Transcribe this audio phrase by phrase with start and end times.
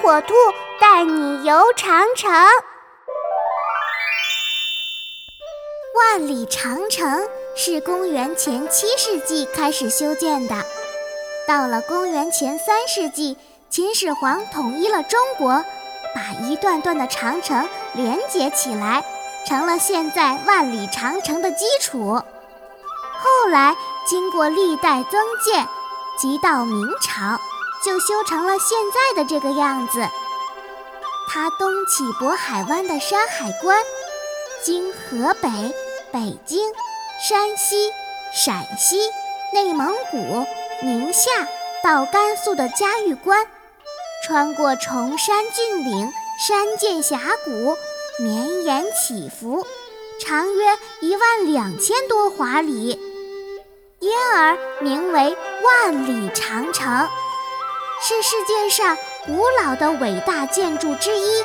[0.00, 0.34] 火兔
[0.80, 2.32] 带你游长城。
[5.94, 10.54] 万里长城是公元前七世纪开始修建的，
[11.46, 13.36] 到了公元前三世纪，
[13.70, 15.64] 秦始皇统一了中国，
[16.14, 19.04] 把一段段的长城连接起来，
[19.46, 22.20] 成了现在万里长城的基础。
[23.18, 23.74] 后来
[24.06, 25.66] 经过历代增建，
[26.18, 27.40] 即到明朝。
[27.86, 30.04] 就修成了现在的这个样子。
[31.28, 33.78] 它东起渤海湾的山海关，
[34.64, 35.48] 经河北、
[36.12, 36.68] 北京、
[37.28, 37.92] 山西、
[38.34, 38.98] 陕西、
[39.54, 40.44] 内蒙古、
[40.82, 41.30] 宁夏，
[41.84, 43.46] 到甘肃的嘉峪关，
[44.26, 46.12] 穿过崇山峻岭、
[46.44, 47.76] 山涧峡谷，
[48.18, 49.64] 绵延起伏，
[50.20, 53.00] 长约一万两千多华里，
[54.00, 57.08] 因而名为万里长城。
[58.08, 61.44] 是世界上古老的伟大建筑之一。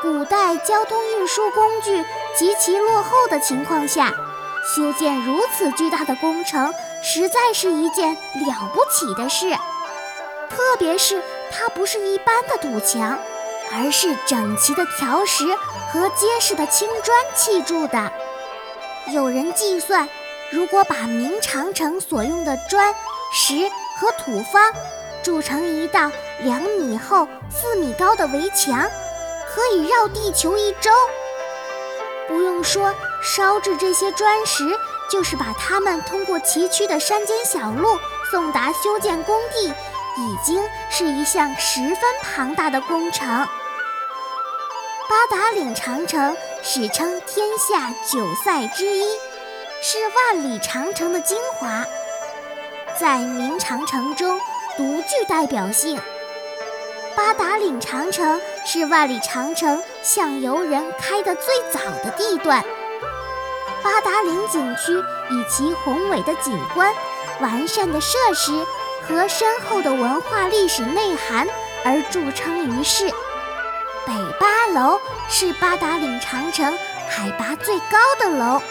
[0.00, 2.04] 古代交通运输工具
[2.36, 4.12] 极其落后的情况下，
[4.76, 9.50] 修建如此巨大的工程，实在是一件了不起的事。
[10.48, 13.18] 特别是它不是一般的堵墙，
[13.72, 15.44] 而是整齐的条石
[15.92, 18.12] 和结实的青砖砌筑的。
[19.08, 20.08] 有人计算，
[20.52, 22.94] 如果把明长城所用的砖
[23.32, 24.72] 石和土方
[25.22, 28.88] 筑成一道两米厚、四米高的围墙，
[29.48, 30.90] 可以绕地球一周。
[32.26, 34.78] 不用说，烧制这些砖石，
[35.10, 37.98] 就是把它们通过崎岖的山间小路
[38.30, 43.26] 送达修建工地，已经是一项十分庞大的工程。
[45.08, 49.06] 八达岭长城史称天下九塞之一，
[49.82, 51.84] 是万里长城的精华。
[52.98, 54.38] 在明长城中。
[54.78, 56.00] 独具代表性。
[57.16, 62.64] 八达岭长城是万里长城向游人开的最早的地段。
[63.82, 64.96] 八达岭景区
[65.30, 66.94] 以其宏伟的景观、
[67.40, 68.64] 完善的设施
[69.02, 71.44] 和深厚的文化历史内涵
[71.84, 73.08] 而著称于世。
[74.06, 76.78] 北八楼是八达岭长城
[77.08, 78.62] 海拔最高的楼，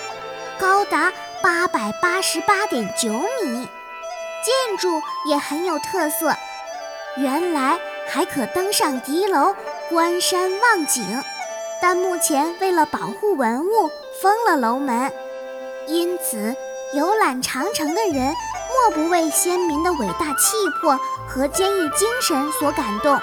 [0.58, 1.12] 高达
[1.44, 3.10] 八百八十八点九
[3.44, 3.68] 米。
[4.44, 6.34] 建筑也很有特色，
[7.18, 7.78] 原来
[8.08, 9.56] 还可登上敌楼
[9.90, 11.04] 观山望景，
[11.82, 13.90] 但目前为了保护文物
[14.22, 15.12] 封了楼门。
[15.88, 16.56] 因此，
[16.94, 18.34] 游览长城的人
[18.74, 23.20] 莫不为先民的伟大气魄和坚毅精神所感动。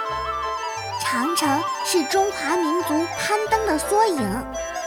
[1.00, 4.44] 长城是中华民族攀登的缩影，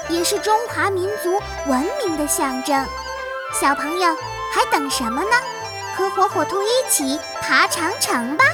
[0.10, 2.86] 也是中华民族文明的象征。
[3.54, 4.16] 小朋友
[4.54, 5.30] 还等什么呢？
[5.98, 8.46] 和火火兔一起爬长城吧！